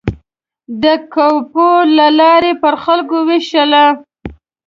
د 0.83 0.85
کوپون 1.13 1.83
له 1.99 2.07
لارې 2.19 2.53
پر 2.61 2.73
خلکو 2.83 3.17
وېشله. 3.27 3.85